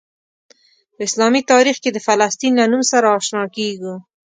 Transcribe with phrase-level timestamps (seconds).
[0.95, 3.95] په اسلامي تاریخ کې د فلسطین له نوم سره آشنا کیږو.